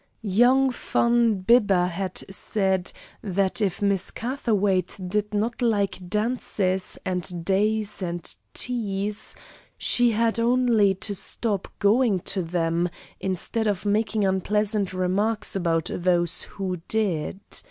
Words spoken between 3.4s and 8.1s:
if Miss Catherwaight did not like dances and days